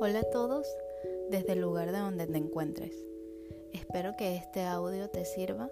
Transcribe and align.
Hola 0.00 0.20
a 0.20 0.30
todos 0.30 0.66
desde 1.28 1.54
el 1.54 1.60
lugar 1.60 1.90
de 1.90 1.98
donde 1.98 2.26
te 2.26 2.38
encuentres. 2.38 2.92
Espero 3.72 4.14
que 4.16 4.36
este 4.36 4.62
audio 4.62 5.10
te 5.10 5.24
sirva 5.24 5.70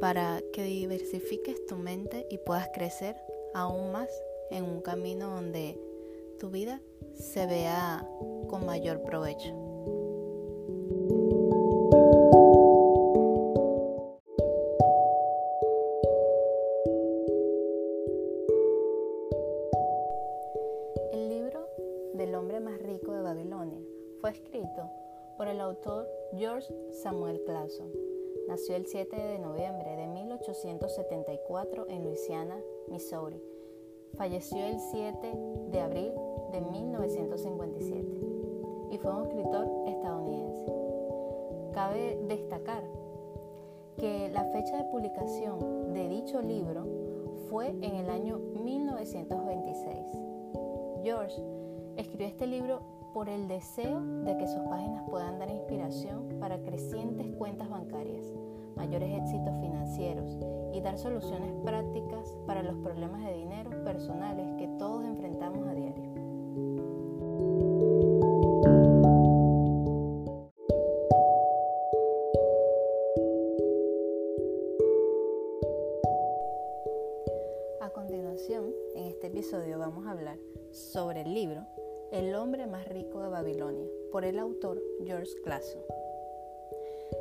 para 0.00 0.40
que 0.52 0.64
diversifiques 0.64 1.66
tu 1.66 1.76
mente 1.76 2.26
y 2.30 2.38
puedas 2.38 2.68
crecer 2.72 3.16
aún 3.52 3.92
más 3.92 4.08
en 4.50 4.64
un 4.64 4.80
camino 4.80 5.30
donde 5.30 5.78
tu 6.38 6.50
vida 6.50 6.80
se 7.12 7.46
vea 7.46 8.08
con 8.48 8.64
mayor 8.64 9.02
provecho. 9.02 9.69
Rico 22.90 23.12
de 23.12 23.22
Babilonia 23.22 23.78
fue 24.20 24.30
escrito 24.30 24.90
por 25.36 25.46
el 25.46 25.60
autor 25.60 26.08
George 26.36 26.66
Samuel 26.90 27.40
Clason. 27.44 27.88
Nació 28.48 28.74
el 28.74 28.86
7 28.86 29.16
de 29.16 29.38
noviembre 29.38 29.94
de 29.96 30.08
1874 30.08 31.86
en 31.88 32.04
Louisiana, 32.04 32.60
Missouri. 32.88 33.40
Falleció 34.16 34.58
el 34.58 34.80
7 34.80 35.32
de 35.70 35.80
abril 35.80 36.12
de 36.50 36.60
1957 36.60 38.20
y 38.90 38.98
fue 38.98 39.14
un 39.14 39.22
escritor 39.22 39.68
estadounidense. 39.86 40.74
Cabe 41.72 42.18
destacar 42.26 42.82
que 43.98 44.30
la 44.30 44.44
fecha 44.46 44.78
de 44.78 44.90
publicación 44.90 45.92
de 45.92 46.08
dicho 46.08 46.42
libro 46.42 46.86
fue 47.48 47.68
en 47.68 47.94
el 47.94 48.10
año 48.10 48.38
1926. 48.64 50.30
George 51.04 51.40
escribió 52.00 52.26
este 52.26 52.46
libro 52.46 52.82
por 53.12 53.28
el 53.28 53.48
deseo 53.48 54.00
de 54.24 54.36
que 54.36 54.46
sus 54.46 54.60
páginas 54.68 55.04
puedan 55.10 55.38
dar 55.38 55.50
inspiración 55.50 56.28
para 56.40 56.62
crecientes 56.62 57.26
cuentas 57.36 57.68
bancarias, 57.68 58.24
mayores 58.76 59.20
éxitos 59.20 59.60
financieros 59.60 60.38
y 60.72 60.80
dar 60.80 60.96
soluciones 60.96 61.52
prácticas 61.64 62.34
para 62.46 62.62
los 62.62 62.76
problemas 62.76 63.24
de 63.24 63.34
dinero 63.34 63.84
personales 63.84 64.46
que 64.58 64.68
todos 64.78 65.04
enfrentamos 65.04 65.66
a 65.66 65.74
diario. 65.74 66.10
A 77.80 77.90
continuación, 77.90 78.72
en 78.94 79.04
este 79.06 79.26
episodio 79.26 79.78
vamos 79.78 80.06
a 80.06 80.12
hablar 80.12 80.38
sobre 80.70 81.22
el 81.22 81.34
libro 81.34 81.66
El 82.12 82.34
hombre 82.34 82.66
más 82.66 82.88
rico 82.88 83.22
de 83.22 83.28
Babilonia, 83.28 83.86
por 84.10 84.24
el 84.24 84.40
autor 84.40 84.82
George 85.04 85.30
Clason. 85.44 85.80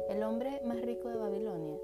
El 0.09 0.23
hombre 0.23 0.61
más 0.65 0.81
rico 0.81 1.09
de 1.09 1.15
Babilonia 1.15 1.77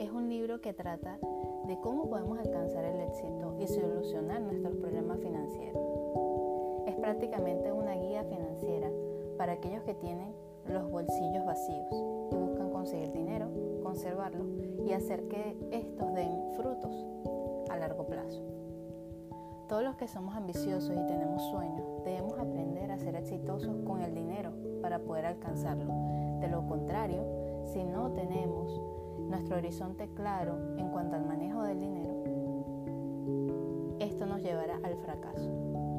es 0.00 0.10
un 0.10 0.28
libro 0.28 0.60
que 0.60 0.72
trata 0.72 1.20
de 1.68 1.78
cómo 1.80 2.10
podemos 2.10 2.40
alcanzar 2.40 2.84
el 2.84 3.02
éxito 3.02 3.56
y 3.60 3.68
solucionar 3.68 4.40
nuestros 4.40 4.74
problemas 4.78 5.20
financieros. 5.20 5.80
Es 6.88 6.96
prácticamente 6.96 7.70
una 7.70 7.94
guía 7.94 8.24
financiera 8.24 8.90
para 9.38 9.52
aquellos 9.52 9.84
que 9.84 9.94
tienen 9.94 10.34
los 10.66 10.90
bolsillos 10.90 11.46
vacíos 11.46 11.86
y 12.32 12.34
buscan 12.34 12.70
conseguir 12.70 13.12
dinero, 13.12 13.46
conservarlo 13.84 14.44
y 14.84 14.92
hacer 14.92 15.28
que 15.28 15.56
estos 15.70 16.14
den 16.14 16.39
que 20.00 20.08
somos 20.08 20.34
ambiciosos 20.34 20.96
y 20.96 21.06
tenemos 21.06 21.42
sueños 21.50 21.84
debemos 22.06 22.38
aprender 22.38 22.90
a 22.90 22.98
ser 22.98 23.16
exitosos 23.16 23.76
con 23.84 24.00
el 24.00 24.14
dinero 24.14 24.50
para 24.80 24.98
poder 25.00 25.26
alcanzarlo. 25.26 25.92
De 26.40 26.48
lo 26.48 26.66
contrario, 26.66 27.22
si 27.66 27.84
no 27.84 28.10
tenemos 28.12 28.80
nuestro 29.28 29.58
horizonte 29.58 30.08
claro 30.14 30.56
en 30.78 30.88
cuanto 30.88 31.16
al 31.16 31.26
manejo 31.26 31.62
del 31.64 31.80
dinero, 31.80 32.14
esto 34.00 34.24
nos 34.24 34.42
llevará 34.42 34.80
al 34.82 34.96
fracaso. 34.96 35.50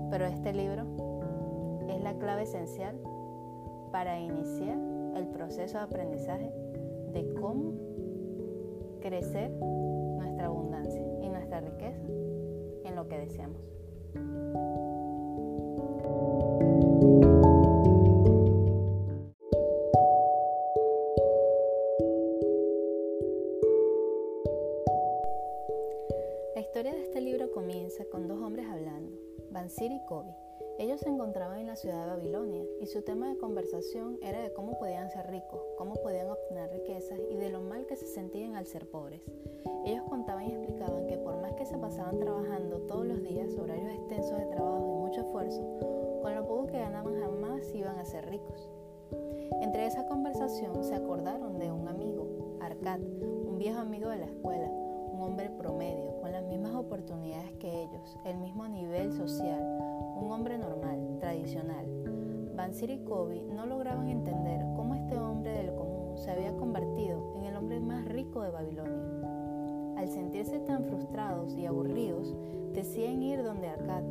Pero 0.09 0.25
este 0.25 0.51
libro 0.51 0.83
es 1.87 2.01
la 2.01 2.15
clave 2.15 2.41
esencial 2.41 2.97
para 3.91 4.19
iniciar 4.19 4.79
el 5.15 5.27
proceso 5.27 5.77
de 5.77 5.83
aprendizaje 5.83 6.51
de 7.13 7.35
cómo 7.39 7.73
crecer 8.99 9.51
nuestra 9.51 10.47
abundancia 10.47 11.03
y 11.21 11.29
nuestra 11.29 11.59
riqueza 11.59 12.01
en 12.83 12.95
lo 12.95 13.07
que 13.07 13.19
deseamos. 13.19 13.80
Ser 38.71 38.89
pobres. 38.89 39.21
Ellos 39.85 40.05
contaban 40.07 40.45
y 40.45 40.53
explicaban 40.53 41.05
que 41.07 41.17
por 41.17 41.41
más 41.41 41.53
que 41.53 41.65
se 41.65 41.77
pasaban 41.77 42.19
trabajando 42.19 42.77
todos 42.87 43.05
los 43.05 43.21
días, 43.21 43.57
horarios 43.57 43.91
extensos 43.91 44.37
de 44.37 44.45
trabajo 44.45 44.87
y 44.87 45.01
mucho 45.01 45.21
esfuerzo, 45.21 45.61
con 46.21 46.33
lo 46.33 46.47
poco 46.47 46.67
que 46.67 46.79
ganaban 46.79 47.19
jamás 47.19 47.75
iban 47.75 47.99
a 47.99 48.05
ser 48.05 48.29
ricos. 48.29 48.69
Entre 49.61 49.85
esa 49.85 50.05
conversación 50.05 50.83
se 50.85 50.95
acordaron 50.95 51.59
de 51.59 51.69
un 51.69 51.89
amigo, 51.89 52.57
Arcad, 52.61 53.01
un 53.01 53.57
viejo 53.57 53.79
amigo 53.79 54.09
de 54.09 54.19
la 54.19 54.25
escuela, 54.25 54.69
un 54.69 55.21
hombre 55.21 55.49
promedio, 55.49 56.21
con 56.21 56.31
las 56.31 56.43
mismas 56.45 56.73
oportunidades 56.73 57.51
que 57.59 57.83
ellos, 57.83 58.17
el 58.23 58.37
mismo 58.37 58.69
nivel 58.69 59.11
social, 59.11 59.61
un 60.15 60.31
hombre 60.31 60.57
normal, 60.57 61.17
tradicional. 61.19 61.85
Bansir 62.55 62.89
y 62.89 63.03
Kobe 63.03 63.41
no 63.53 63.65
lograban 63.65 64.07
entender 64.07 64.61
cómo 64.75 64.95
este 64.95 65.17
hombre 65.17 65.51
del 65.51 65.71
se 66.17 66.31
había 66.31 66.55
convertido 66.55 67.33
en 67.37 67.45
el 67.45 67.55
hombre 67.55 67.79
más 67.79 68.05
rico 68.05 68.41
de 68.41 68.51
Babilonia. 68.51 69.97
Al 69.97 70.07
sentirse 70.09 70.59
tan 70.59 70.85
frustrados 70.85 71.55
y 71.55 71.65
aburridos, 71.65 72.35
decían 72.73 73.21
ir 73.21 73.43
donde 73.43 73.69
Arcad 73.69 74.03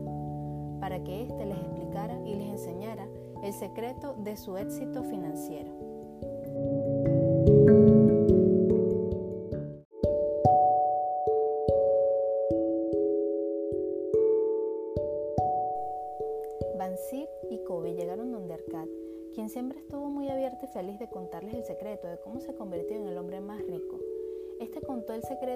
para 0.80 1.02
que 1.04 1.22
éste 1.22 1.44
les 1.46 1.58
explicara 1.58 2.18
y 2.24 2.34
les 2.34 2.48
enseñara 2.48 3.06
el 3.42 3.52
secreto 3.52 4.14
de 4.14 4.36
su 4.36 4.56
éxito 4.56 5.02
financiero. 5.04 5.70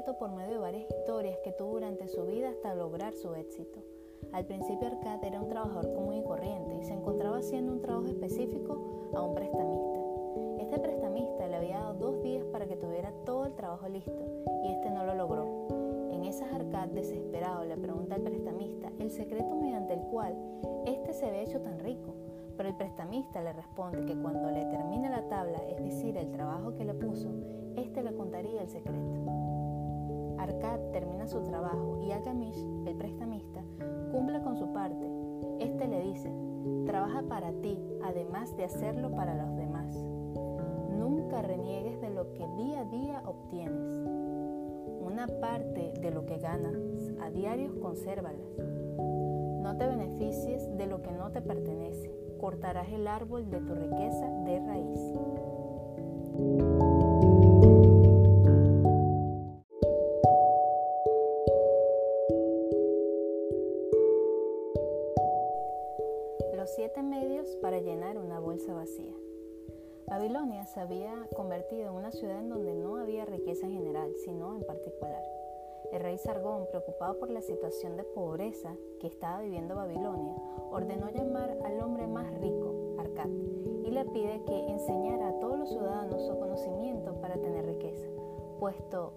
Por 0.03 0.33
medio 0.33 0.55
de 0.55 0.59
varias 0.59 0.91
historias 0.91 1.39
que 1.45 1.53
tuvo 1.53 1.75
durante 1.75 2.09
su 2.09 2.27
vida 2.27 2.49
hasta 2.51 2.75
lograr 2.75 3.15
su 3.15 3.33
éxito. 3.35 3.81
Al 4.33 4.45
principio 4.45 4.89
Arcad 4.89 5.23
era 5.23 5.41
un 5.41 5.49
trabajador 5.49 5.95
común 5.95 6.15
y 6.15 6.23
corriente 6.25 6.75
y 6.75 6.83
se 6.83 6.95
encontraba 6.95 7.39
haciendo 7.39 7.73
un 7.73 7.81
trabajo 7.81 8.09
específico 8.09 9.13
a 9.15 9.23
un 9.23 9.35
prestamista. 9.37 10.01
Este 10.59 10.81
prestamista 10.81 11.47
le 11.47 11.57
había 11.57 11.79
dado 11.79 11.95
dos 11.95 12.23
días 12.23 12.45
para 12.47 12.67
que 12.67 12.77
tuviera 12.77 13.13
todo 13.25 13.47
el 13.47 13.55
trabajo 13.55 13.89
listo 13.89 14.21
y 14.65 14.73
este 14.73 14.91
no 14.91 15.05
lo 15.05 15.15
logró. 15.15 15.69
En 16.11 16.25
esas 16.25 16.53
Arcad, 16.53 16.89
desesperado, 16.89 17.65
le 17.65 17.77
pregunta 17.77 18.17
al 18.17 18.23
prestamista 18.23 18.91
el 18.99 19.13
secreto 19.13 19.55
mediante 19.55 19.95
el 19.95 20.01
cual 20.01 20.35
este 20.87 21.13
se 21.13 21.27
había 21.27 21.43
hecho 21.43 21.61
tan 21.61 21.79
rico, 21.79 22.15
pero 22.57 22.69
el 22.69 22.77
prestamista 22.77 23.41
le 23.43 23.53
responde 23.53 24.05
que 24.07 24.21
cuando 24.21 24.51
le 24.51 24.65
termine 24.65 25.09
la 25.09 25.29
tabla, 25.29 25.59
es 25.69 25.81
decir, 25.85 26.17
el 26.17 26.33
trabajo 26.33 26.75
que 26.75 26.85
le 26.85 26.95
puso, 26.95 27.29
este 27.77 28.03
le 28.03 28.13
contaría 28.13 28.61
el 28.61 28.69
secreto. 28.69 29.44
Arcad 30.45 30.79
termina 30.93 31.27
su 31.27 31.41
trabajo 31.43 31.99
y 32.07 32.13
Algamish, 32.13 32.59
el 32.87 32.95
prestamista, 32.97 33.63
cumple 34.13 34.43
con 34.43 34.57
su 34.59 34.75
parte. 34.75 35.07
Este 35.59 35.89
le 35.89 36.03
dice, 36.03 36.31
trabaja 36.85 37.23
para 37.23 37.51
ti, 37.63 37.83
además 38.03 38.55
de 38.55 38.65
hacerlo 38.65 39.11
para 39.15 39.35
los 39.35 39.57
demás. 39.57 39.97
Nunca 40.99 41.41
reniegues 41.41 41.99
de 42.03 42.11
lo 42.11 42.31
que 42.35 42.47
día 42.59 42.81
a 42.81 42.85
día 42.85 43.23
obtienes. 43.25 44.07
Una 45.01 45.29
parte 45.41 45.95
de 45.99 46.11
lo 46.11 46.27
que 46.27 46.37
ganas 46.37 46.77
a 47.23 47.31
diario, 47.31 47.81
consérvalas. 47.81 48.59
No 48.99 49.75
te 49.79 49.87
beneficies 49.87 50.77
de 50.77 50.87
lo 50.87 51.01
que 51.01 51.13
no 51.13 51.31
te 51.31 51.41
pertenece. 51.41 52.15
Cortarás 52.39 52.91
el 52.93 53.07
árbol 53.07 53.49
de 53.49 53.61
tu 53.61 53.75
riqueza 53.75 54.29
de 54.45 54.61
raíz. 54.61 55.01
Babilonia 70.15 70.65
se 70.67 70.79
había 70.79 71.13
convertido 71.35 71.89
en 71.89 71.95
una 71.95 72.13
ciudad 72.13 72.39
en 72.39 72.49
donde 72.49 72.73
no 72.73 72.99
había 72.99 73.25
riqueza 73.25 73.67
en 73.67 73.73
general, 73.73 74.13
sino 74.25 74.55
en 74.55 74.65
particular. 74.65 75.21
El 75.91 76.03
rey 76.03 76.19
Sargón, 76.19 76.69
preocupado 76.71 77.19
por 77.19 77.31
la 77.31 77.41
situación 77.41 77.97
de 77.97 78.05
pobreza 78.05 78.77
que 79.01 79.09
estaba 79.09 79.41
viviendo 79.41 79.75
Babilonia, 79.75 80.37
ordenó 80.71 81.11
llamar 81.11 81.59
al 81.65 81.81
hombre 81.81 82.07
más 82.07 82.33
rico, 82.39 82.95
Arcad, 82.97 83.29
y 83.83 83.91
le 83.91 84.05
pide 84.05 84.41
que 84.45 84.69
enseñara 84.69 85.31
a 85.31 85.41
todos 85.41 85.59
los 85.59 85.71
ciudadanos 85.71 86.25
su 86.25 86.39
conocimiento 86.39 87.15
para 87.21 87.35
tener 87.35 87.67
riqueza, 87.67 88.07
puesto 88.61 89.15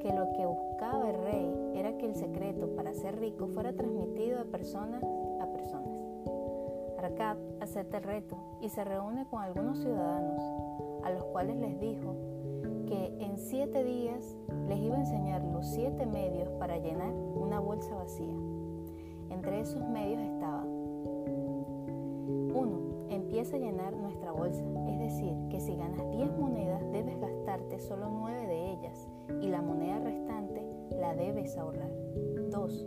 que 0.00 0.12
lo 0.12 0.32
que 0.32 0.44
buscaba 0.44 1.08
el 1.08 1.22
rey 1.22 1.72
era 1.76 1.96
que 1.98 2.06
el 2.06 2.16
secreto 2.16 2.66
para 2.74 2.92
ser 2.94 3.20
rico 3.20 3.46
fuera 3.46 3.72
transmitido 3.74 4.40
a 4.40 4.44
personas. 4.46 5.04
Arcad 7.02 7.36
acepta 7.60 7.98
el 7.98 8.04
reto 8.04 8.36
y 8.60 8.68
se 8.68 8.84
reúne 8.84 9.26
con 9.26 9.42
algunos 9.42 9.78
ciudadanos, 9.78 10.40
a 11.04 11.10
los 11.10 11.24
cuales 11.24 11.56
les 11.56 11.80
dijo 11.80 12.14
que 12.86 13.16
en 13.20 13.38
siete 13.38 13.82
días 13.82 14.36
les 14.68 14.78
iba 14.78 14.94
a 14.96 15.00
enseñar 15.00 15.42
los 15.42 15.66
siete 15.66 16.06
medios 16.06 16.48
para 16.60 16.78
llenar 16.78 17.12
una 17.12 17.58
bolsa 17.58 17.92
vacía. 17.94 18.32
Entre 19.30 19.58
esos 19.60 19.84
medios 19.88 20.20
estaba 20.20 20.62
1. 20.64 23.08
Empieza 23.10 23.56
a 23.56 23.58
llenar 23.58 23.94
nuestra 23.94 24.30
bolsa, 24.30 24.62
es 24.88 24.98
decir, 24.98 25.34
que 25.50 25.58
si 25.60 25.74
ganas 25.74 26.08
10 26.10 26.38
monedas 26.38 26.80
debes 26.92 27.18
gastarte 27.20 27.80
solo 27.80 28.08
9 28.10 28.46
de 28.46 28.70
ellas 28.72 29.08
y 29.40 29.48
la 29.48 29.60
moneda 29.60 29.98
restante 29.98 30.64
la 31.00 31.14
debes 31.14 31.58
ahorrar. 31.58 31.90
2. 32.50 32.86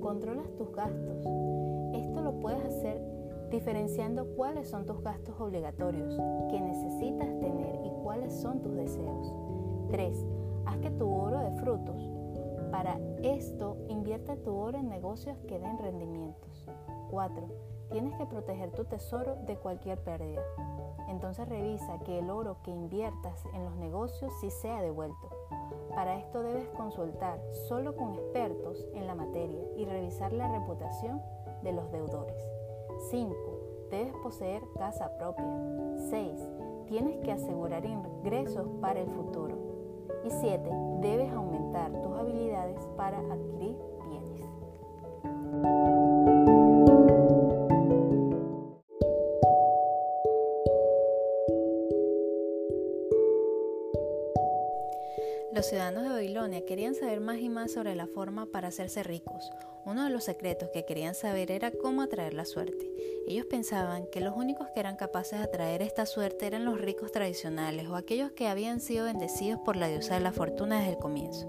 Controlas 0.00 0.54
tus 0.54 0.70
gastos. 0.72 1.26
Esto 1.94 2.22
lo 2.22 2.38
puedes 2.40 2.64
hacer 2.64 3.15
diferenciando 3.50 4.26
cuáles 4.36 4.68
son 4.68 4.86
tus 4.86 5.02
gastos 5.02 5.40
obligatorios 5.40 6.16
que 6.50 6.60
necesitas 6.60 7.28
tener 7.38 7.80
y 7.84 7.90
cuáles 8.02 8.32
son 8.34 8.60
tus 8.60 8.74
deseos. 8.74 9.34
3. 9.90 10.26
Haz 10.66 10.78
que 10.78 10.90
tu 10.90 11.08
oro 11.08 11.38
de 11.38 11.52
frutos. 11.60 12.10
Para 12.70 12.98
esto, 13.22 13.76
invierte 13.88 14.36
tu 14.36 14.54
oro 14.54 14.78
en 14.78 14.88
negocios 14.88 15.38
que 15.46 15.58
den 15.58 15.78
rendimientos. 15.78 16.66
4. 17.10 17.48
Tienes 17.90 18.14
que 18.16 18.26
proteger 18.26 18.72
tu 18.72 18.84
tesoro 18.84 19.36
de 19.46 19.56
cualquier 19.56 20.02
pérdida. 20.02 20.42
Entonces 21.08 21.48
revisa 21.48 22.00
que 22.04 22.18
el 22.18 22.30
oro 22.30 22.56
que 22.64 22.72
inviertas 22.72 23.44
en 23.54 23.64
los 23.64 23.76
negocios 23.76 24.32
sí 24.40 24.50
sea 24.50 24.82
devuelto. 24.82 25.30
Para 25.94 26.18
esto 26.18 26.42
debes 26.42 26.68
consultar 26.70 27.40
solo 27.68 27.94
con 27.94 28.14
expertos 28.14 28.86
en 28.94 29.06
la 29.06 29.14
materia 29.14 29.62
y 29.76 29.84
revisar 29.84 30.32
la 30.32 30.48
reputación 30.48 31.22
de 31.62 31.72
los 31.72 31.90
deudores. 31.92 32.36
5. 33.10 33.34
Debes 33.90 34.14
poseer 34.22 34.62
casa 34.76 35.10
propia. 35.18 35.44
6. 36.10 36.48
Tienes 36.86 37.18
que 37.18 37.32
asegurar 37.32 37.84
ingresos 37.84 38.66
para 38.80 39.00
el 39.00 39.08
futuro. 39.10 39.56
Y 40.24 40.30
7. 40.30 40.70
Debes 41.00 41.32
aumentar 41.32 41.90
tus 42.02 42.12
habilidades 42.18 42.78
para 42.96 43.18
adquirir 43.18 43.76
bienes. 44.08 45.95
Los 55.56 55.68
ciudadanos 55.68 56.02
de 56.02 56.10
Babilonia 56.10 56.66
querían 56.66 56.94
saber 56.94 57.18
más 57.18 57.38
y 57.38 57.48
más 57.48 57.72
sobre 57.72 57.94
la 57.94 58.06
forma 58.06 58.44
para 58.44 58.68
hacerse 58.68 59.02
ricos. 59.02 59.50
Uno 59.86 60.04
de 60.04 60.10
los 60.10 60.24
secretos 60.24 60.68
que 60.68 60.84
querían 60.84 61.14
saber 61.14 61.50
era 61.50 61.70
cómo 61.70 62.02
atraer 62.02 62.34
la 62.34 62.44
suerte. 62.44 62.92
Ellos 63.26 63.46
pensaban 63.46 64.04
que 64.12 64.20
los 64.20 64.36
únicos 64.36 64.68
que 64.74 64.80
eran 64.80 64.96
capaces 64.96 65.38
de 65.38 65.46
atraer 65.46 65.80
esta 65.80 66.04
suerte 66.04 66.46
eran 66.46 66.66
los 66.66 66.78
ricos 66.78 67.10
tradicionales 67.10 67.88
o 67.88 67.96
aquellos 67.96 68.32
que 68.32 68.48
habían 68.48 68.80
sido 68.80 69.06
bendecidos 69.06 69.58
por 69.64 69.76
la 69.76 69.88
diosa 69.88 70.12
de 70.16 70.20
la 70.20 70.32
fortuna 70.32 70.76
desde 70.76 70.92
el 70.92 70.98
comienzo. 70.98 71.48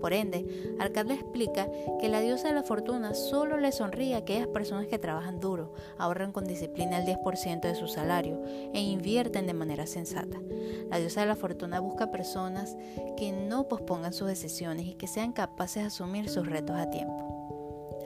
Por 0.00 0.12
ende, 0.12 0.46
Arcad 0.78 1.06
le 1.06 1.14
explica 1.14 1.68
que 2.00 2.08
la 2.08 2.20
diosa 2.20 2.48
de 2.48 2.54
la 2.54 2.62
fortuna 2.62 3.14
solo 3.14 3.56
le 3.56 3.72
sonríe 3.72 4.14
a 4.14 4.18
aquellas 4.18 4.46
personas 4.48 4.86
que 4.86 4.98
trabajan 4.98 5.40
duro, 5.40 5.72
ahorran 5.98 6.32
con 6.32 6.44
disciplina 6.44 6.98
el 6.98 7.06
10% 7.06 7.60
de 7.60 7.74
su 7.74 7.88
salario 7.88 8.42
e 8.72 8.80
invierten 8.80 9.46
de 9.46 9.54
manera 9.54 9.86
sensata. 9.86 10.38
La 10.90 10.98
diosa 10.98 11.20
de 11.20 11.26
la 11.26 11.36
fortuna 11.36 11.80
busca 11.80 12.10
personas 12.10 12.76
que 13.16 13.32
no 13.32 13.68
pospongan 13.68 14.12
sus 14.12 14.28
decisiones 14.28 14.86
y 14.86 14.94
que 14.94 15.06
sean 15.06 15.32
capaces 15.32 15.82
de 15.82 15.88
asumir 15.88 16.28
sus 16.28 16.46
retos 16.46 16.76
a 16.76 16.90
tiempo. 16.90 17.36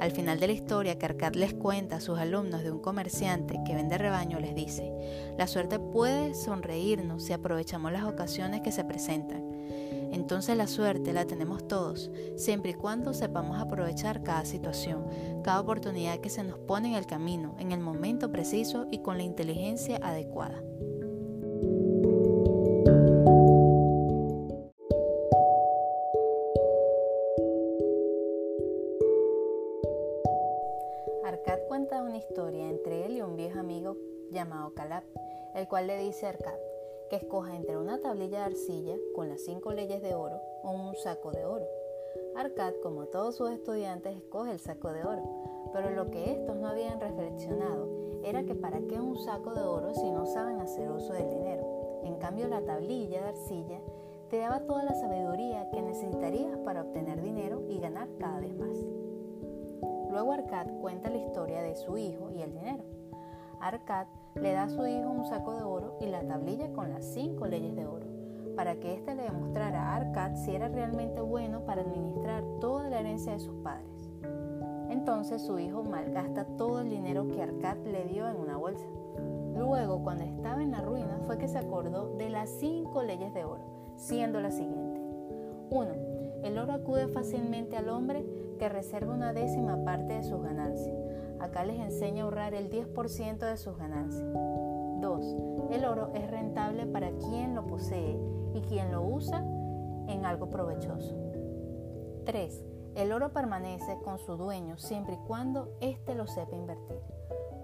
Al 0.00 0.12
final 0.12 0.40
de 0.40 0.46
la 0.46 0.54
historia 0.54 0.98
que 0.98 1.04
Arcad 1.04 1.34
les 1.34 1.52
cuenta 1.52 1.96
a 1.96 2.00
sus 2.00 2.18
alumnos 2.18 2.62
de 2.62 2.70
un 2.70 2.78
comerciante 2.78 3.60
que 3.66 3.74
vende 3.74 3.98
rebaño, 3.98 4.40
les 4.40 4.54
dice, 4.54 4.90
la 5.36 5.46
suerte 5.46 5.78
puede 5.78 6.34
sonreírnos 6.34 7.24
si 7.24 7.34
aprovechamos 7.34 7.92
las 7.92 8.04
ocasiones 8.04 8.62
que 8.62 8.72
se 8.72 8.82
presentan. 8.82 9.49
Entonces 10.12 10.56
la 10.56 10.66
suerte 10.66 11.12
la 11.12 11.26
tenemos 11.26 11.66
todos, 11.66 12.10
siempre 12.36 12.72
y 12.72 12.74
cuando 12.74 13.14
sepamos 13.14 13.60
aprovechar 13.60 14.22
cada 14.22 14.44
situación, 14.44 15.06
cada 15.42 15.60
oportunidad 15.60 16.18
que 16.18 16.30
se 16.30 16.42
nos 16.42 16.58
pone 16.58 16.88
en 16.88 16.94
el 16.94 17.06
camino, 17.06 17.54
en 17.58 17.72
el 17.72 17.80
momento 17.80 18.30
preciso 18.30 18.86
y 18.90 18.98
con 18.98 19.18
la 19.18 19.22
inteligencia 19.22 19.98
adecuada. 20.02 20.62
Arcad 31.24 31.60
cuenta 31.68 32.02
una 32.02 32.16
historia 32.16 32.68
entre 32.68 33.06
él 33.06 33.16
y 33.16 33.22
un 33.22 33.36
viejo 33.36 33.60
amigo 33.60 33.96
llamado 34.30 34.74
Calab, 34.74 35.04
el 35.54 35.68
cual 35.68 35.86
le 35.86 35.98
dice 35.98 36.26
a 36.26 36.30
Arcad 36.30 36.69
que 37.10 37.16
escoja 37.16 37.56
entre 37.56 37.76
una 37.76 38.00
tablilla 38.00 38.38
de 38.38 38.44
arcilla 38.44 38.94
con 39.14 39.28
las 39.28 39.42
cinco 39.42 39.72
leyes 39.72 40.00
de 40.00 40.14
oro 40.14 40.40
o 40.62 40.70
un 40.70 40.94
saco 40.94 41.32
de 41.32 41.44
oro. 41.44 41.66
Arcad, 42.36 42.74
como 42.82 43.06
todos 43.06 43.36
sus 43.36 43.50
estudiantes, 43.50 44.16
escoge 44.16 44.52
el 44.52 44.60
saco 44.60 44.92
de 44.92 45.04
oro, 45.04 45.22
pero 45.72 45.90
lo 45.90 46.10
que 46.10 46.32
estos 46.32 46.56
no 46.56 46.68
habían 46.68 47.00
reflexionado 47.00 47.88
era 48.22 48.44
que 48.44 48.54
para 48.54 48.80
qué 48.82 49.00
un 49.00 49.16
saco 49.18 49.52
de 49.54 49.62
oro 49.62 49.92
si 49.94 50.08
no 50.10 50.24
saben 50.24 50.60
hacer 50.60 50.90
uso 50.90 51.12
del 51.12 51.28
dinero. 51.28 52.00
En 52.04 52.16
cambio, 52.16 52.46
la 52.46 52.64
tablilla 52.64 53.22
de 53.22 53.28
arcilla 53.28 53.80
te 54.28 54.38
daba 54.38 54.60
toda 54.60 54.84
la 54.84 54.94
sabiduría 54.94 55.68
que 55.70 55.82
necesitarías 55.82 56.56
para 56.58 56.82
obtener 56.82 57.20
dinero 57.20 57.64
y 57.68 57.80
ganar 57.80 58.08
cada 58.18 58.38
vez 58.38 58.54
más. 58.54 58.78
Luego 60.10 60.32
Arcad 60.32 60.68
cuenta 60.80 61.10
la 61.10 61.18
historia 61.18 61.62
de 61.62 61.74
su 61.74 61.98
hijo 61.98 62.30
y 62.30 62.42
el 62.42 62.52
dinero. 62.52 62.84
Arcad 63.60 64.06
le 64.34 64.52
da 64.52 64.64
a 64.64 64.68
su 64.68 64.86
hijo 64.86 65.10
un 65.10 65.24
saco 65.24 65.54
de 65.54 65.62
oro 65.62 65.96
y 66.00 66.06
la 66.06 66.22
tablilla 66.22 66.72
con 66.72 66.90
las 66.90 67.04
cinco 67.04 67.46
leyes 67.46 67.74
de 67.74 67.86
oro, 67.86 68.06
para 68.56 68.76
que 68.76 68.94
éste 68.94 69.14
le 69.14 69.24
demostrara 69.24 69.90
a 69.90 69.96
Arcad 69.96 70.36
si 70.36 70.54
era 70.54 70.68
realmente 70.68 71.20
bueno 71.20 71.64
para 71.64 71.82
administrar 71.82 72.44
toda 72.60 72.88
la 72.88 73.00
herencia 73.00 73.32
de 73.32 73.40
sus 73.40 73.54
padres. 73.56 74.10
Entonces 74.90 75.42
su 75.42 75.58
hijo 75.58 75.82
malgasta 75.82 76.44
todo 76.56 76.80
el 76.80 76.90
dinero 76.90 77.28
que 77.28 77.42
Arcad 77.42 77.78
le 77.84 78.04
dio 78.04 78.28
en 78.28 78.36
una 78.36 78.56
bolsa. 78.56 78.86
Luego, 79.56 80.02
cuando 80.02 80.24
estaba 80.24 80.62
en 80.62 80.70
la 80.70 80.80
ruina, 80.80 81.18
fue 81.26 81.38
que 81.38 81.48
se 81.48 81.58
acordó 81.58 82.16
de 82.16 82.30
las 82.30 82.48
cinco 82.48 83.02
leyes 83.02 83.34
de 83.34 83.44
oro, 83.44 83.62
siendo 83.96 84.40
la 84.40 84.50
siguiente. 84.50 85.00
1. 85.70 85.90
El 86.42 86.58
oro 86.58 86.72
acude 86.72 87.08
fácilmente 87.08 87.76
al 87.76 87.88
hombre 87.88 88.24
que 88.58 88.68
reserva 88.68 89.14
una 89.14 89.32
décima 89.32 89.84
parte 89.84 90.14
de 90.14 90.22
sus 90.22 90.42
ganancias. 90.42 90.96
Acá 91.40 91.64
les 91.64 91.80
enseña 91.80 92.22
a 92.22 92.24
ahorrar 92.24 92.54
el 92.54 92.70
10% 92.70 93.38
de 93.38 93.56
sus 93.56 93.76
ganancias. 93.76 94.28
2. 95.00 95.36
El 95.70 95.84
oro 95.84 96.10
es 96.14 96.30
rentable 96.30 96.86
para 96.86 97.10
quien 97.12 97.54
lo 97.54 97.66
posee 97.66 98.18
y 98.54 98.60
quien 98.62 98.92
lo 98.92 99.02
usa 99.02 99.38
en 100.08 100.24
algo 100.26 100.50
provechoso. 100.50 101.16
3. 102.24 102.64
El 102.96 103.12
oro 103.12 103.32
permanece 103.32 103.98
con 104.04 104.18
su 104.18 104.36
dueño 104.36 104.76
siempre 104.78 105.14
y 105.14 105.26
cuando 105.26 105.72
éste 105.80 106.14
lo 106.14 106.26
sepa 106.26 106.56
invertir. 106.56 107.00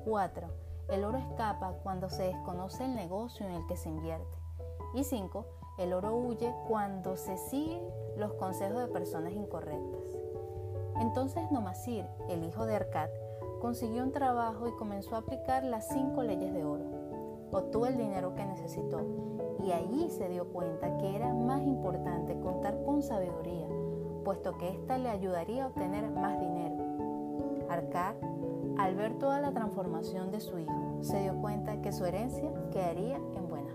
4. 0.04 0.48
El 0.88 1.04
oro 1.04 1.18
escapa 1.18 1.72
cuando 1.82 2.08
se 2.08 2.22
desconoce 2.22 2.84
el 2.84 2.94
negocio 2.94 3.44
en 3.44 3.52
el 3.52 3.66
que 3.66 3.76
se 3.76 3.88
invierte. 3.88 4.38
Y 4.94 5.04
5. 5.04 5.44
El 5.78 5.92
oro 5.92 6.16
huye 6.16 6.54
cuando 6.68 7.16
se 7.16 7.36
siguen 7.36 7.82
los 8.16 8.32
consejos 8.34 8.78
de 8.78 8.88
personas 8.88 9.32
incorrectas. 9.32 10.16
Entonces 11.00 11.50
Nomasir, 11.50 12.06
el 12.30 12.44
hijo 12.44 12.64
de 12.64 12.76
Arcad, 12.76 13.10
consiguió 13.60 14.02
un 14.02 14.12
trabajo 14.12 14.68
y 14.68 14.72
comenzó 14.72 15.14
a 15.14 15.18
aplicar 15.18 15.64
las 15.64 15.88
cinco 15.88 16.22
leyes 16.22 16.52
de 16.52 16.64
oro. 16.64 16.84
Obtuvo 17.52 17.86
el 17.86 17.96
dinero 17.96 18.34
que 18.34 18.44
necesitó 18.44 19.00
y 19.64 19.72
allí 19.72 20.08
se 20.10 20.28
dio 20.28 20.46
cuenta 20.48 20.96
que 20.98 21.16
era 21.16 21.32
más 21.32 21.62
importante 21.62 22.38
contar 22.40 22.82
con 22.84 23.02
sabiduría, 23.02 23.66
puesto 24.24 24.56
que 24.58 24.70
ésta 24.70 24.98
le 24.98 25.08
ayudaría 25.08 25.64
a 25.64 25.68
obtener 25.68 26.10
más 26.10 26.38
dinero. 26.38 26.76
Arcad, 27.68 28.14
al 28.78 28.94
ver 28.94 29.18
toda 29.18 29.40
la 29.40 29.52
transformación 29.52 30.30
de 30.30 30.40
su 30.40 30.58
hijo, 30.58 30.98
se 31.00 31.20
dio 31.20 31.36
cuenta 31.40 31.80
que 31.80 31.92
su 31.92 32.04
herencia 32.04 32.52
quedaría 32.70 33.16
en 33.16 33.48
buenas 33.48 33.65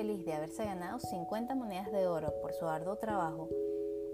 feliz 0.00 0.24
de 0.24 0.32
haberse 0.32 0.64
ganado 0.64 0.98
50 0.98 1.54
monedas 1.54 1.92
de 1.92 2.06
oro 2.06 2.32
por 2.40 2.54
su 2.54 2.66
arduo 2.66 2.96
trabajo, 2.96 3.50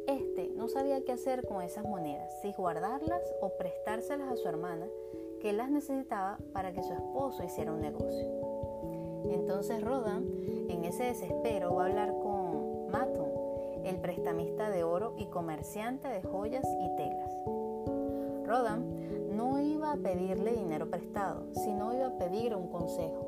este 0.08 0.50
no 0.56 0.66
sabía 0.66 1.04
qué 1.04 1.12
hacer 1.12 1.46
con 1.46 1.62
esas 1.62 1.84
monedas, 1.84 2.40
si 2.42 2.52
guardarlas 2.54 3.22
o 3.40 3.50
prestárselas 3.50 4.32
a 4.32 4.36
su 4.36 4.48
hermana, 4.48 4.88
que 5.40 5.52
las 5.52 5.70
necesitaba 5.70 6.38
para 6.52 6.72
que 6.72 6.82
su 6.82 6.92
esposo 6.92 7.44
hiciera 7.44 7.70
un 7.70 7.82
negocio. 7.82 8.26
Entonces 9.30 9.80
Rodan, 9.80 10.24
en 10.68 10.84
ese 10.84 11.04
desespero, 11.04 11.76
va 11.76 11.84
a 11.84 11.86
hablar 11.86 12.08
con 12.20 12.90
Maton, 12.90 13.30
el 13.84 14.00
prestamista 14.00 14.70
de 14.70 14.82
oro 14.82 15.14
y 15.18 15.26
comerciante 15.26 16.08
de 16.08 16.20
joyas 16.22 16.66
y 16.66 16.96
telas. 16.96 17.30
Rodan 18.44 19.36
no 19.36 19.60
iba 19.60 19.92
a 19.92 19.96
pedirle 19.96 20.50
dinero 20.50 20.90
prestado, 20.90 21.44
sino 21.52 21.94
iba 21.94 22.08
a 22.08 22.18
pedir 22.18 22.56
un 22.56 22.66
consejo. 22.66 23.25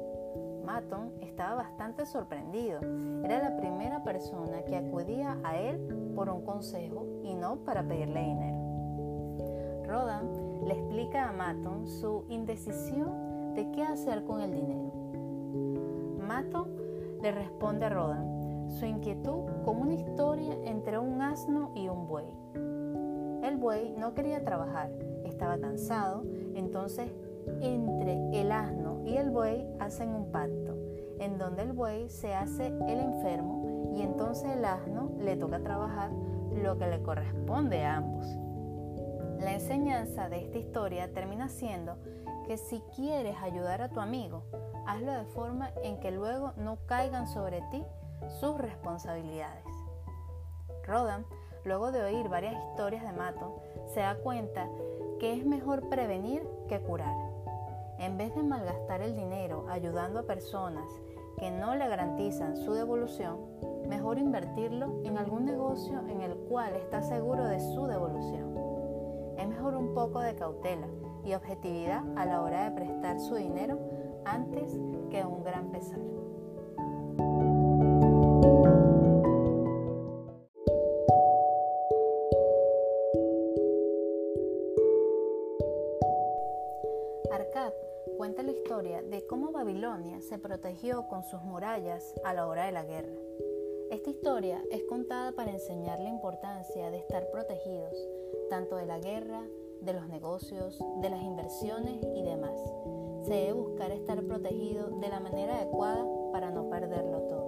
Maton 0.68 1.12
estaba 1.22 1.54
bastante 1.54 2.04
sorprendido. 2.04 2.80
Era 3.24 3.38
la 3.38 3.56
primera 3.56 4.04
persona 4.04 4.62
que 4.66 4.76
acudía 4.76 5.38
a 5.42 5.56
él 5.56 6.12
por 6.14 6.28
un 6.28 6.44
consejo 6.44 7.06
y 7.24 7.32
no 7.34 7.56
para 7.64 7.82
pedirle 7.82 8.20
dinero. 8.20 8.58
Rodan 9.86 10.28
le 10.66 10.74
explica 10.74 11.30
a 11.30 11.32
Maton 11.32 11.88
su 11.88 12.26
indecisión 12.28 13.54
de 13.54 13.70
qué 13.70 13.82
hacer 13.82 14.24
con 14.24 14.42
el 14.42 14.52
dinero. 14.52 14.92
Maton 16.20 16.68
le 17.22 17.32
responde 17.32 17.86
a 17.86 17.88
Rodan 17.88 18.68
su 18.68 18.84
inquietud 18.84 19.46
como 19.64 19.80
una 19.80 19.94
historia 19.94 20.54
entre 20.66 20.98
un 20.98 21.22
asno 21.22 21.72
y 21.74 21.88
un 21.88 22.06
buey. 22.06 22.26
El 23.42 23.56
buey 23.56 23.94
no 23.98 24.12
quería 24.12 24.44
trabajar, 24.44 24.90
estaba 25.24 25.56
cansado, 25.56 26.24
entonces 26.54 27.10
entre 27.62 28.38
el 28.38 28.52
asno 28.52 28.87
y 29.08 29.16
el 29.16 29.30
buey 29.30 29.66
hacen 29.80 30.10
un 30.10 30.30
pacto, 30.30 30.76
en 31.18 31.38
donde 31.38 31.62
el 31.62 31.72
buey 31.72 32.10
se 32.10 32.34
hace 32.34 32.66
el 32.66 33.00
enfermo 33.00 33.92
y 33.96 34.02
entonces 34.02 34.50
el 34.50 34.64
asno 34.64 35.12
le 35.18 35.36
toca 35.36 35.60
trabajar 35.60 36.10
lo 36.52 36.76
que 36.76 36.86
le 36.88 37.02
corresponde 37.02 37.84
a 37.84 37.96
ambos. 37.96 38.26
La 39.40 39.54
enseñanza 39.54 40.28
de 40.28 40.44
esta 40.44 40.58
historia 40.58 41.12
termina 41.12 41.48
siendo 41.48 41.96
que 42.46 42.58
si 42.58 42.82
quieres 42.94 43.36
ayudar 43.42 43.80
a 43.80 43.88
tu 43.88 44.00
amigo, 44.00 44.44
hazlo 44.86 45.12
de 45.12 45.24
forma 45.24 45.70
en 45.82 46.00
que 46.00 46.10
luego 46.10 46.52
no 46.58 46.76
caigan 46.86 47.26
sobre 47.28 47.62
ti 47.70 47.82
sus 48.40 48.58
responsabilidades. 48.58 49.64
Rodan, 50.84 51.24
luego 51.64 51.92
de 51.92 52.02
oír 52.02 52.28
varias 52.28 52.54
historias 52.70 53.02
de 53.04 53.12
Mato, 53.12 53.62
se 53.86 54.00
da 54.00 54.16
cuenta 54.16 54.68
que 55.18 55.32
es 55.32 55.46
mejor 55.46 55.88
prevenir 55.88 56.46
que 56.68 56.80
curar. 56.80 57.27
En 57.98 58.16
vez 58.16 58.34
de 58.34 58.42
malgastar 58.42 59.02
el 59.02 59.16
dinero 59.16 59.66
ayudando 59.68 60.20
a 60.20 60.26
personas 60.26 60.88
que 61.38 61.50
no 61.50 61.74
le 61.74 61.88
garantizan 61.88 62.56
su 62.56 62.72
devolución, 62.72 63.38
mejor 63.88 64.18
invertirlo 64.18 65.00
en 65.04 65.18
algún 65.18 65.44
negocio 65.44 66.00
en 66.08 66.20
el 66.20 66.34
cual 66.34 66.74
está 66.76 67.02
seguro 67.02 67.44
de 67.44 67.58
su 67.58 67.86
devolución. 67.86 68.54
Es 69.36 69.48
mejor 69.48 69.74
un 69.74 69.94
poco 69.94 70.20
de 70.20 70.34
cautela 70.34 70.86
y 71.24 71.34
objetividad 71.34 72.04
a 72.16 72.24
la 72.24 72.42
hora 72.42 72.64
de 72.64 72.76
prestar 72.76 73.20
su 73.20 73.34
dinero 73.34 73.78
antes 74.24 74.78
que 75.10 75.24
un 75.24 75.44
gran 75.44 75.70
pesar. 75.70 75.98
Babilonia 89.78 90.20
se 90.22 90.38
protegió 90.38 91.06
con 91.06 91.22
sus 91.22 91.40
murallas 91.42 92.12
a 92.24 92.34
la 92.34 92.48
hora 92.48 92.66
de 92.66 92.72
la 92.72 92.84
guerra. 92.84 93.14
Esta 93.92 94.10
historia 94.10 94.60
es 94.72 94.82
contada 94.88 95.30
para 95.30 95.52
enseñar 95.52 96.00
la 96.00 96.08
importancia 96.08 96.90
de 96.90 96.98
estar 96.98 97.30
protegidos, 97.30 97.94
tanto 98.50 98.74
de 98.74 98.86
la 98.86 98.98
guerra, 98.98 99.40
de 99.80 99.92
los 99.92 100.08
negocios, 100.08 100.82
de 101.00 101.10
las 101.10 101.22
inversiones 101.22 102.04
y 102.12 102.22
demás. 102.22 102.58
Se 103.22 103.34
debe 103.34 103.52
buscar 103.52 103.92
estar 103.92 104.20
protegido 104.24 104.88
de 104.98 105.08
la 105.10 105.20
manera 105.20 105.54
adecuada 105.54 106.04
para 106.32 106.50
no 106.50 106.68
perderlo 106.68 107.20
todo. 107.28 107.47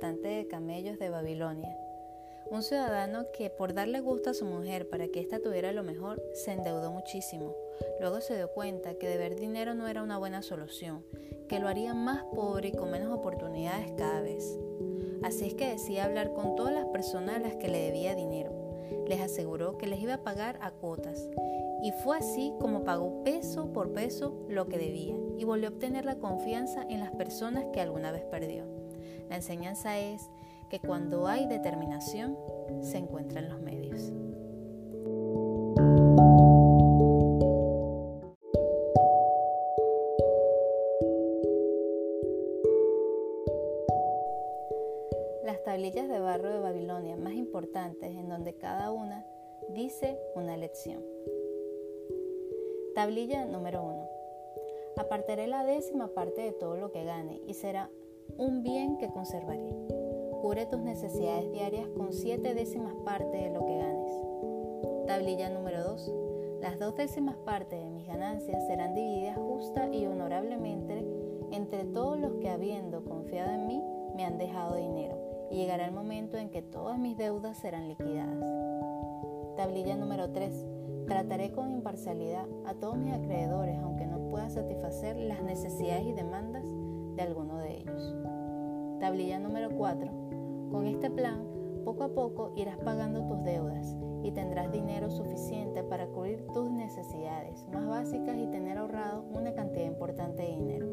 De 0.00 0.46
camellos 0.46 0.98
de 0.98 1.08
Babilonia. 1.08 1.74
Un 2.50 2.62
ciudadano 2.62 3.26
que 3.32 3.48
por 3.48 3.72
darle 3.72 4.00
gusto 4.00 4.30
a 4.30 4.34
su 4.34 4.44
mujer 4.44 4.88
para 4.90 5.08
que 5.08 5.20
ésta 5.20 5.40
tuviera 5.40 5.72
lo 5.72 5.82
mejor, 5.82 6.22
se 6.34 6.52
endeudó 6.52 6.92
muchísimo. 6.92 7.54
Luego 7.98 8.20
se 8.20 8.36
dio 8.36 8.48
cuenta 8.52 8.94
que 8.94 9.08
deber 9.08 9.36
dinero 9.36 9.74
no 9.74 9.88
era 9.88 10.02
una 10.02 10.18
buena 10.18 10.42
solución, 10.42 11.02
que 11.48 11.58
lo 11.58 11.66
haría 11.66 11.94
más 11.94 12.24
pobre 12.34 12.68
y 12.68 12.72
con 12.72 12.90
menos 12.90 13.10
oportunidades 13.10 13.90
cada 13.96 14.20
vez. 14.20 14.58
Así 15.22 15.46
es 15.46 15.54
que 15.54 15.70
decía 15.70 16.04
hablar 16.04 16.34
con 16.34 16.56
todas 16.56 16.74
las 16.74 16.86
personas 16.86 17.36
a 17.36 17.40
las 17.40 17.56
que 17.56 17.68
le 17.68 17.80
debía 17.80 18.14
dinero. 18.14 18.52
Les 19.08 19.20
aseguró 19.20 19.78
que 19.78 19.86
les 19.86 20.00
iba 20.00 20.14
a 20.14 20.24
pagar 20.24 20.58
a 20.60 20.72
cuotas. 20.72 21.28
Y 21.82 21.92
fue 22.04 22.18
así 22.18 22.52
como 22.60 22.84
pagó 22.84 23.24
peso 23.24 23.72
por 23.72 23.92
peso 23.92 24.44
lo 24.48 24.66
que 24.68 24.78
debía 24.78 25.14
y 25.38 25.44
volvió 25.44 25.68
a 25.68 25.72
obtener 25.72 26.04
la 26.04 26.16
confianza 26.16 26.84
en 26.88 27.00
las 27.00 27.12
personas 27.12 27.64
que 27.72 27.80
alguna 27.80 28.12
vez 28.12 28.24
perdió. 28.24 28.75
La 29.28 29.36
enseñanza 29.36 29.98
es 29.98 30.30
que 30.70 30.80
cuando 30.80 31.26
hay 31.26 31.46
determinación 31.46 32.36
se 32.80 32.98
encuentran 32.98 33.48
los 33.48 33.60
medios. 33.60 34.12
Las 45.44 45.62
tablillas 45.64 46.08
de 46.08 46.18
barro 46.18 46.50
de 46.50 46.58
Babilonia 46.58 47.16
más 47.16 47.34
importantes 47.34 48.10
en 48.10 48.28
donde 48.28 48.54
cada 48.56 48.90
una 48.90 49.26
dice 49.70 50.18
una 50.34 50.56
lección. 50.56 51.04
Tablilla 52.94 53.44
número 53.44 53.84
1. 53.84 54.08
Apartaré 54.96 55.46
la 55.46 55.64
décima 55.64 56.08
parte 56.08 56.40
de 56.40 56.52
todo 56.52 56.76
lo 56.78 56.90
que 56.90 57.04
gane 57.04 57.42
y 57.46 57.54
será 57.54 57.90
un 58.36 58.62
bien 58.62 58.98
que 58.98 59.08
conservaré. 59.08 59.74
Cubre 60.40 60.66
tus 60.66 60.80
necesidades 60.80 61.50
diarias 61.52 61.88
con 61.96 62.12
siete 62.12 62.54
décimas 62.54 62.94
partes 63.04 63.42
de 63.42 63.50
lo 63.50 63.64
que 63.64 63.78
ganes. 63.78 64.10
Tablilla 65.06 65.50
número 65.50 65.82
2. 65.84 66.12
Las 66.60 66.78
dos 66.78 66.96
décimas 66.96 67.36
partes 67.36 67.82
de 67.82 67.90
mis 67.90 68.06
ganancias 68.06 68.66
serán 68.66 68.94
divididas 68.94 69.36
justa 69.36 69.88
y 69.92 70.06
honorablemente 70.06 71.06
entre 71.52 71.84
todos 71.84 72.18
los 72.18 72.34
que 72.34 72.48
habiendo 72.48 73.04
confiado 73.04 73.52
en 73.52 73.66
mí 73.66 73.82
me 74.14 74.24
han 74.24 74.38
dejado 74.38 74.76
dinero 74.76 75.18
y 75.50 75.56
llegará 75.56 75.86
el 75.86 75.92
momento 75.92 76.38
en 76.38 76.50
que 76.50 76.62
todas 76.62 76.98
mis 76.98 77.16
deudas 77.16 77.56
serán 77.58 77.88
liquidadas. 77.88 78.44
Tablilla 79.56 79.96
número 79.96 80.30
3. 80.30 80.66
Trataré 81.06 81.52
con 81.52 81.70
imparcialidad 81.70 82.46
a 82.66 82.74
todos 82.74 82.98
mis 82.98 83.14
acreedores 83.14 83.78
aunque 83.78 84.06
no 84.06 84.28
pueda 84.28 84.50
satisfacer 84.50 85.16
las 85.16 85.42
necesidades 85.42 86.06
y 86.06 86.12
demandas 86.12 86.64
de 87.16 87.22
alguno 87.22 87.55
de 87.55 87.55
ellos. 87.55 87.55
Tablilla 89.00 89.38
número 89.38 89.70
4. 89.70 90.10
Con 90.70 90.86
este 90.86 91.10
plan, 91.10 91.44
poco 91.84 92.04
a 92.04 92.14
poco 92.14 92.52
irás 92.56 92.78
pagando 92.78 93.26
tus 93.26 93.44
deudas 93.44 93.94
y 94.22 94.32
tendrás 94.32 94.72
dinero 94.72 95.10
suficiente 95.10 95.82
para 95.84 96.06
cubrir 96.06 96.46
tus 96.52 96.70
necesidades 96.70 97.66
más 97.72 97.86
básicas 97.86 98.36
y 98.38 98.46
tener 98.46 98.78
ahorrado 98.78 99.24
una 99.34 99.52
cantidad 99.52 99.84
importante 99.84 100.42
de 100.42 100.48
dinero. 100.48 100.88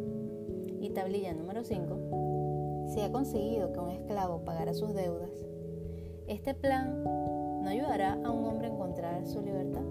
Y 0.82 0.90
tablilla 0.90 1.34
número 1.34 1.64
5. 1.64 2.90
Si 2.94 3.02
ha 3.02 3.12
conseguido 3.12 3.72
que 3.72 3.80
un 3.80 3.90
esclavo 3.92 4.44
pagara 4.44 4.74
sus 4.74 4.94
deudas, 4.94 5.32
este 6.28 6.54
plan 6.54 7.04
no 7.04 7.70
ayudará 7.70 8.14
a 8.24 8.32
un 8.32 8.46
hombre 8.46 8.68
a 8.68 8.72
encontrar 8.72 9.26
su 9.26 9.42
libertad. 9.42 9.82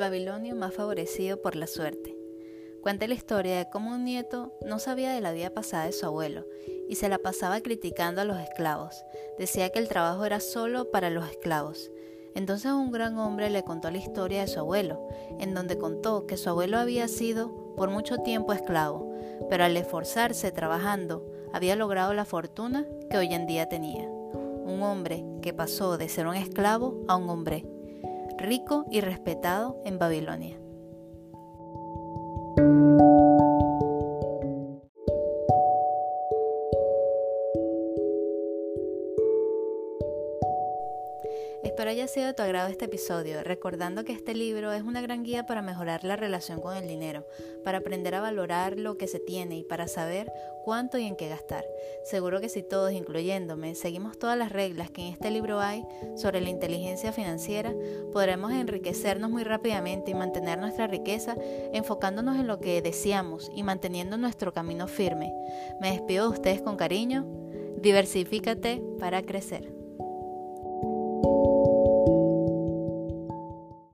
Babilonio 0.00 0.56
más 0.56 0.74
favorecido 0.74 1.40
por 1.40 1.54
la 1.54 1.68
suerte. 1.68 2.16
Cuenta 2.82 3.06
la 3.06 3.14
historia 3.14 3.58
de 3.58 3.68
cómo 3.70 3.94
un 3.94 4.04
nieto 4.04 4.52
no 4.66 4.78
sabía 4.78 5.12
de 5.12 5.20
la 5.20 5.32
vida 5.32 5.50
pasada 5.50 5.84
de 5.84 5.92
su 5.92 6.06
abuelo 6.06 6.46
y 6.88 6.96
se 6.96 7.10
la 7.10 7.18
pasaba 7.18 7.60
criticando 7.60 8.22
a 8.22 8.24
los 8.24 8.38
esclavos. 8.38 9.04
Decía 9.38 9.68
que 9.68 9.78
el 9.78 9.88
trabajo 9.88 10.24
era 10.24 10.40
solo 10.40 10.90
para 10.90 11.10
los 11.10 11.28
esclavos. 11.30 11.90
Entonces 12.34 12.72
un 12.72 12.90
gran 12.90 13.18
hombre 13.18 13.50
le 13.50 13.62
contó 13.62 13.90
la 13.90 13.98
historia 13.98 14.40
de 14.40 14.48
su 14.48 14.58
abuelo, 14.58 15.06
en 15.38 15.52
donde 15.52 15.76
contó 15.76 16.26
que 16.26 16.38
su 16.38 16.48
abuelo 16.48 16.78
había 16.78 17.06
sido 17.06 17.74
por 17.76 17.90
mucho 17.90 18.18
tiempo 18.18 18.52
esclavo, 18.54 19.14
pero 19.50 19.64
al 19.64 19.76
esforzarse 19.76 20.50
trabajando 20.50 21.26
había 21.52 21.76
logrado 21.76 22.14
la 22.14 22.24
fortuna 22.24 22.86
que 23.10 23.18
hoy 23.18 23.34
en 23.34 23.46
día 23.46 23.68
tenía. 23.68 24.08
un 24.08 24.82
hombre 24.82 25.24
que 25.42 25.52
pasó 25.52 25.98
de 25.98 26.08
ser 26.08 26.28
un 26.28 26.36
esclavo 26.36 27.02
a 27.08 27.16
un 27.16 27.28
hombre 27.28 27.66
rico 28.40 28.86
y 28.90 29.00
respetado 29.00 29.80
en 29.84 29.98
Babilonia. 29.98 30.59
Sido 42.10 42.26
de 42.26 42.34
tu 42.34 42.42
agrado 42.42 42.68
este 42.68 42.86
episodio, 42.86 43.44
recordando 43.44 44.04
que 44.04 44.12
este 44.12 44.34
libro 44.34 44.72
es 44.72 44.82
una 44.82 45.00
gran 45.00 45.22
guía 45.22 45.46
para 45.46 45.62
mejorar 45.62 46.02
la 46.02 46.16
relación 46.16 46.60
con 46.60 46.76
el 46.76 46.88
dinero, 46.88 47.24
para 47.62 47.78
aprender 47.78 48.16
a 48.16 48.20
valorar 48.20 48.76
lo 48.76 48.98
que 48.98 49.06
se 49.06 49.20
tiene 49.20 49.56
y 49.58 49.62
para 49.62 49.86
saber 49.86 50.32
cuánto 50.64 50.98
y 50.98 51.06
en 51.06 51.14
qué 51.14 51.28
gastar. 51.28 51.64
Seguro 52.02 52.40
que 52.40 52.48
si 52.48 52.64
todos, 52.64 52.90
incluyéndome, 52.90 53.76
seguimos 53.76 54.18
todas 54.18 54.36
las 54.36 54.50
reglas 54.50 54.90
que 54.90 55.02
en 55.02 55.12
este 55.12 55.30
libro 55.30 55.60
hay 55.60 55.86
sobre 56.16 56.40
la 56.40 56.50
inteligencia 56.50 57.12
financiera, 57.12 57.72
podremos 58.12 58.50
enriquecernos 58.50 59.30
muy 59.30 59.44
rápidamente 59.44 60.10
y 60.10 60.14
mantener 60.14 60.58
nuestra 60.58 60.88
riqueza 60.88 61.36
enfocándonos 61.72 62.40
en 62.40 62.48
lo 62.48 62.58
que 62.58 62.82
deseamos 62.82 63.52
y 63.54 63.62
manteniendo 63.62 64.16
nuestro 64.16 64.52
camino 64.52 64.88
firme. 64.88 65.32
Me 65.80 65.92
despido 65.92 66.24
de 66.28 66.34
ustedes 66.34 66.60
con 66.60 66.76
cariño. 66.76 67.24
Diversifícate 67.80 68.82
para 68.98 69.22
crecer. 69.22 69.79